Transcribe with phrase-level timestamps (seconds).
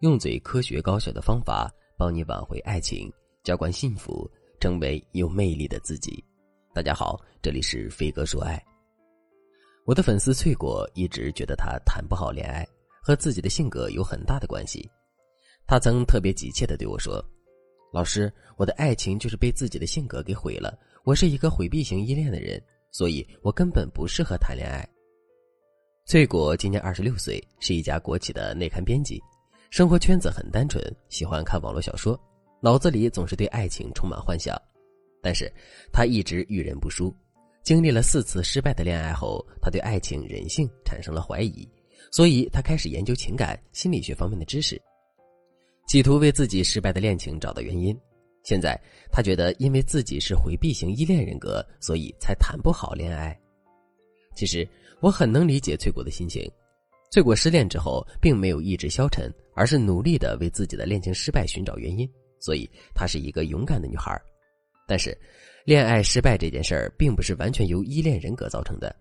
[0.00, 3.12] 用嘴科学高效的方法帮你挽回爱情，
[3.44, 4.26] 浇灌幸福，
[4.58, 6.24] 成为有魅力的自己。
[6.74, 8.58] 大家好，这里是飞哥说爱。
[9.84, 12.66] 我的粉丝翠果一直觉得他谈不好恋爱，
[13.02, 14.88] 和自己的性格有很大的关系。
[15.66, 17.22] 他曾特别急切的对我说
[17.92, 20.78] ：“老师，我的爱情就是被自己的性格给毁了。
[21.04, 22.58] 我是一个回避型依恋的人，
[22.90, 24.82] 所以我根本不适合谈恋爱。”
[26.08, 29.20] 翠果今年二十六岁，是一家国企的内刊编辑。
[29.70, 32.20] 生活圈子很单纯，喜欢看网络小说，
[32.60, 34.60] 脑子里总是对爱情充满幻想。
[35.22, 35.50] 但是，
[35.92, 37.14] 他一直遇人不淑，
[37.62, 41.68] 经历了四次失败的恋爱后，他对爱情、人性产生了怀疑，
[42.10, 44.80] 所以他开始研究情感心理学方面的知识，
[45.86, 47.96] 企图为自己失败的恋情找到原因。
[48.42, 48.76] 现在，
[49.12, 53.38] 他觉得因为自己是回避型依恋人格，所以才谈不好恋爱。
[54.34, 54.66] 其实，
[55.00, 56.50] 我很能理解翠果的心情。
[57.10, 62.08] 醉果失恋之后，并没有意志消沉，而是努力的为自己的恋情失败寻找原因。
[62.38, 64.16] 所以，她是一个勇敢的女孩。
[64.86, 65.16] 但是，
[65.64, 68.94] 恋爱失败这件事儿，并不是完全由依恋人格造成的。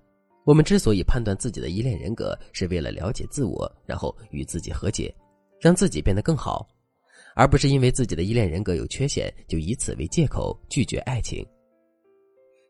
[0.43, 5.13] 我们之所以判断自己的依恋人格，是为了了解自我，然后与自己和解，
[5.61, 6.67] 让自己变得更好，
[7.35, 11.45] 而不是因为自己的依恋人格有缺陷，就以此为借口拒绝爱情。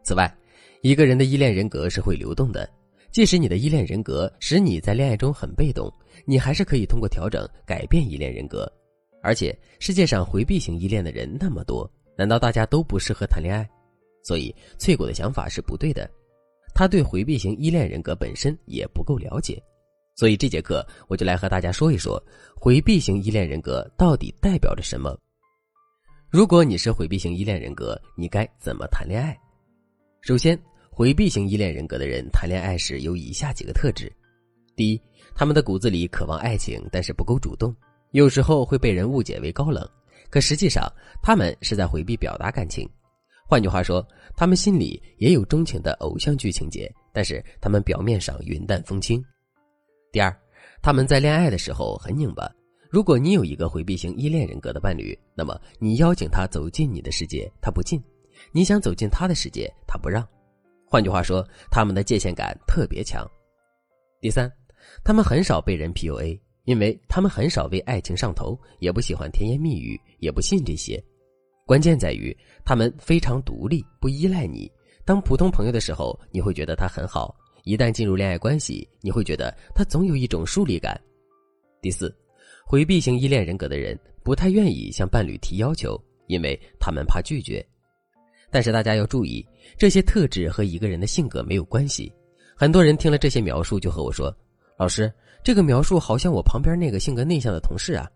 [0.03, 0.29] 此外，
[0.81, 2.69] 一个人的依恋人格是会流动的。
[3.11, 5.91] 即使你的依恋人格使你在恋爱中很被动，
[6.25, 8.71] 你还是可以通过调整改变依恋人格。
[9.21, 13.67] 而且世界上回避型依恋的人那么多，难道大家都不适合谈恋爱？
[14.23, 16.09] 所以翠果的想法是不对的，
[16.73, 19.61] 他对回避型依恋人格本身也不够了解。
[20.15, 22.21] 所以这节课我就来和大家说一说
[22.55, 25.17] 回避型依恋人格到底代表着什么。
[26.29, 29.35] 如果你是回避型依恋人格，你该怎么谈恋爱？
[30.21, 30.57] 首先。
[30.99, 34.11] 回避型依恋人格的人谈恋爱时有以下几个特质：
[34.75, 35.01] 第一，
[35.33, 37.73] 他们的骨子里渴望爱情，但是不够主动，
[38.11, 39.89] 有时候会被人误解为高冷，
[40.29, 40.91] 可实际上
[41.23, 42.85] 他们是在回避表达感情。
[43.47, 44.05] 换句话说，
[44.35, 49.23] 他们心里也有钟情的偶像剧情节，但是他们表面上云淡风轻。
[50.11, 50.37] 第二，
[50.81, 52.51] 他们在恋爱的时候很拧巴。
[52.89, 57.97] 如果你有一个回避型依恋人格的伴侣，那么你邀请他走进你的世界，他不进；
[58.51, 60.27] 你想走进他的世界，他不让。
[60.89, 63.23] 换句话说，他们的界限感特别强。
[64.19, 64.51] 第三，
[65.03, 71.01] 他们很少被人 PUA，因为他们很少为爱情上头，也不喜欢甜言蜜语，也不信这些。
[71.63, 72.35] 关键在于
[72.65, 74.69] 他们非常独立，不依赖你。
[75.05, 77.31] 当普通朋友的时候，你会觉得他很好；
[77.65, 80.99] 一旦进入恋爱关系，你会觉得他总有一种疏离感。
[81.83, 82.11] 第四，
[82.65, 87.63] 回避型依恋人格的人不太愿意向伴侣提要求，因为他们怕拒绝。
[88.51, 89.45] 但是大家要注意，
[89.77, 92.11] 这些特质和一个人的性格没有关系。
[92.55, 94.35] 很多人听了这些描述，就和我说
[94.77, 95.11] ：“老师，
[95.43, 98.09] 这个描述好像我旁边那个性格内向的同事啊。”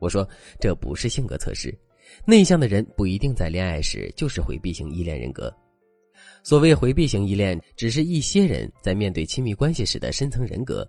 [0.00, 1.72] 我说：“这不是性格测试，
[2.24, 5.54] 内向的人不一定在恋爱时就是回避型依恋人格。
[6.42, 10.88] 所谓回避型依恋，只是一些人在面对亲密关系时的深层人格。”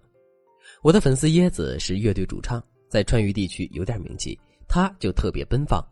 [0.81, 5.85] 我的粉丝椰子是乐队主唱，在川渝地区有点名气，他就特别奔放。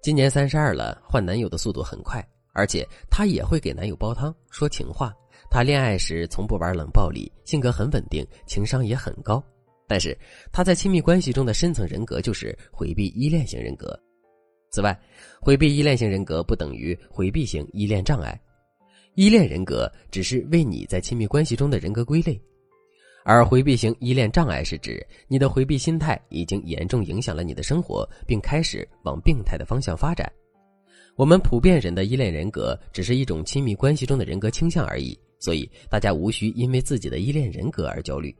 [0.00, 5.12] 今年三十二了，换男友的速度很快，而且她也会给男友煲汤、说情话。
[5.50, 9.42] 她恋爱时从不玩冷暴力，性格很稳定，情商也很高。
[9.88, 10.16] 但是
[10.52, 13.98] 她在亲密关系中的深层人格就是回避依恋型人格。
[14.70, 14.98] 此外，
[15.40, 18.40] 回避依恋型人格不等于回避型依恋障碍，
[19.14, 22.40] 依恋人格只是为你在亲密关系中的人格归类。
[23.28, 30.32] 而回避型依恋障碍是指你的回避心态已经严重影响了你的生活，并开始往病态的方向发展。
[31.14, 38.34] 我们普遍人的依恋人格只是一种亲密关系中的人格倾向而已，所以大家无需因为自己的依恋人格而焦虑。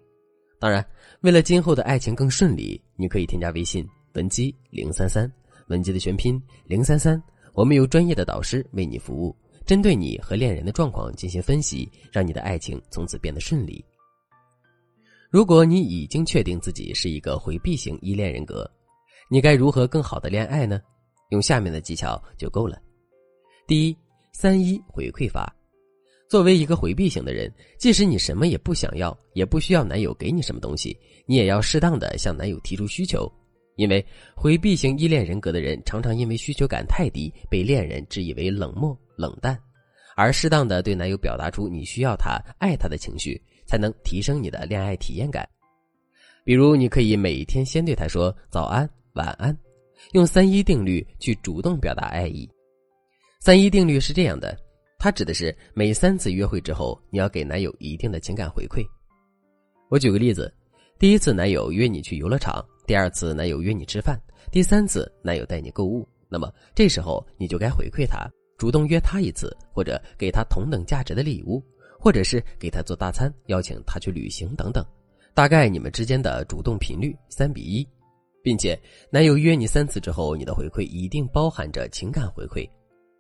[0.58, 0.82] 当然，
[1.20, 5.30] 为了今后的爱情更顺利，你可以添加微信文姬零三三，
[5.66, 7.22] 文姬的全拼零三三，
[7.52, 13.84] 我们有专业的导师为你服务，针对你和恋人的状况进行分析，让你的爱情从此变得顺利。
[15.30, 18.68] 如果你已经确定自己是一个回避型依恋人格，
[19.28, 20.80] 你该如何更好的恋爱呢？
[21.28, 22.80] 用下面的技巧就够了。
[23.66, 23.96] 第一，
[24.32, 25.54] 三一回馈法。
[26.30, 33.30] 作为一个回避型的人，即使你什么也不想要，也不需要男友给你什么东西，你也要适当的向男友提出需求。
[33.76, 34.04] 因为
[34.34, 39.58] 回避型依恋人格的人常常因为需求感太低，被恋人质疑为冷漠冷淡，
[40.16, 43.40] 而适当的对男友表达出你需要他、爱他的情绪。
[43.68, 45.46] 才能提升你的恋爱体验感，
[46.42, 49.56] 比如你可以每天先对他说早安、晚安，
[50.12, 52.48] 用三一定律去主动表达爱意。
[53.38, 54.58] 三一定律是这样的，
[54.98, 58.82] 它指的是每三次约会之后，你要给男友一定的情感回馈。
[59.90, 60.52] 我举个例子，
[60.98, 64.18] 第一次男友约你去游乐场，第二次男友约你吃饭，
[64.50, 68.26] 第三次男友带你购物，那么这时候你就该回馈他，
[68.56, 71.62] 主动约他一次，或者给他同等价值的礼物，
[71.98, 74.84] 或者是给他做大餐，邀请他去旅行等等。
[75.34, 77.86] 大概你们之间的主动频率三比一，
[78.42, 78.78] 并且
[79.10, 82.68] 男友约你三次之后，你的回馈一定包含着情感回馈。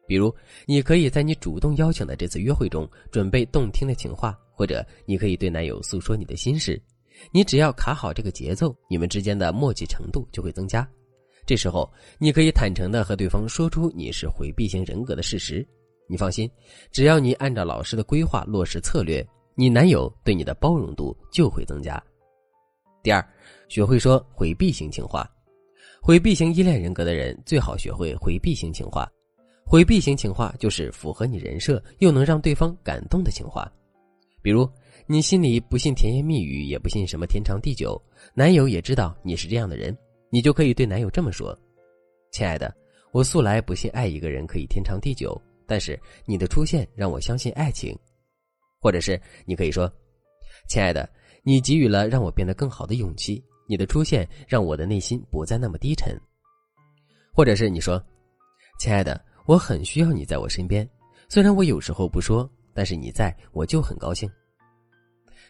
[0.06, 0.34] 比如，
[0.66, 6.80] 你可以在你主动邀请的这次约会中准备动听的情话，或者你可以对男友诉说你的心事。
[7.30, 10.88] 你只要卡好这个节奏，你们之间的默契程度就会增加。
[11.44, 11.88] 这时候，
[12.18, 15.66] 你可以坦诚的和对方说出你是回避型人格的事实。
[16.08, 16.50] 你放心，
[16.90, 19.24] 只要你按照老师的规划落实策略。
[19.54, 22.00] 你男友对你的包容度就会增加。
[23.02, 23.28] 第二，
[23.68, 25.28] 学会说回避型情话。
[26.00, 29.10] 回避型依恋人格的人最好学会回避型情话。
[29.66, 33.68] 回避型情话就是符合你人设又能让对方感动的情话。
[34.40, 34.70] 比如，
[35.08, 38.00] 你心里不信甜言蜜语，也不信什么天长地久，
[38.34, 39.94] 男友也知道你是这样的人，
[40.30, 41.52] 你就可以对男友这么说
[42.30, 42.72] ：“亲爱的，
[43.10, 45.36] 我素来不信爱一个人可以天长地久，
[45.68, 47.96] 但是你的出现让我相信爱情。”
[48.80, 49.92] 或者是你可以说
[50.68, 51.08] ：“亲爱的，
[51.42, 53.44] 你给予了让我变得更好的勇气。
[53.68, 56.18] 你的出现让我的内心不再那么低沉。”
[57.34, 58.02] 或者是你说
[58.80, 60.88] ：“亲爱的，我很需要你在我身边。
[61.28, 64.30] 虽然我有时候不说，但是你在我就很高兴。”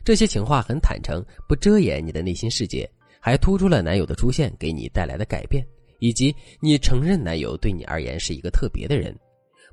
[0.05, 2.91] 这些情话很坦诚，不遮掩你的内心世界，
[3.21, 5.63] 还突出了男友的出现给你带来的改变，
[5.99, 9.15] 以及你承认男友对你而言是一个特别的人。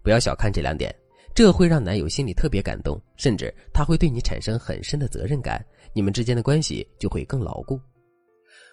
[0.06, 0.94] 不要小看这两点。
[1.34, 7.78] 这会让男友心里特别感动，甚至他会对你产生很深的责任感，你们之间的关系就会更牢固。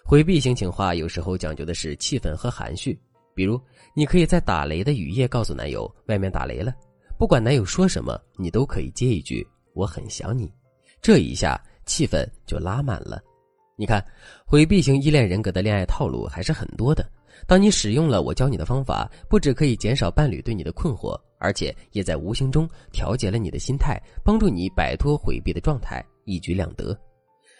[0.05, 2.97] 回避型情话有时候讲究的是气氛和含蓄，
[3.35, 3.59] 比如
[3.93, 6.73] 你可以在打雷的雨夜告诉男友外面打雷了，
[7.17, 10.49] 不管男友说什么，你都可以接一句我很想你，
[11.01, 13.21] 这一下气氛就拉满了。
[13.75, 14.05] 你看，
[14.45, 17.03] 回避型依恋人格的恋爱套路还是很多的。
[17.47, 26.97] 当你使用了我教你的方法，不只可以减少伴侣对你的困惑，而且也在无形中调节了你的心态，帮助你摆脱回避的状态，一举两得。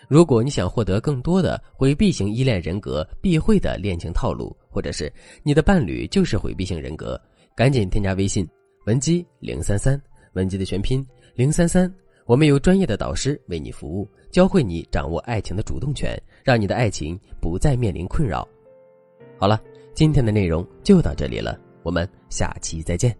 [0.10, 5.12] 如果你想获得更多的回避型依恋人格必会的恋情套路，或者是
[5.44, 7.19] 你的伴侣就是回避型人格，
[7.56, 8.48] 赶紧添加微信
[8.86, 10.00] 文姬零三三，
[10.34, 11.06] 文姬的全拼
[11.36, 11.92] 零三三，
[12.26, 18.48] 我们有专业的导师为你服务，教会你掌握爱情的主动权，让你的爱情不再面临困扰。
[19.38, 19.62] 好了。
[19.95, 23.15] 今天的内容就到这里了，我们下期再见。